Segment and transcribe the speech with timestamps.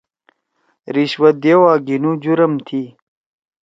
[0.95, 2.81] رشوت دیؤ آں گھیِنُو جُرم تھی۔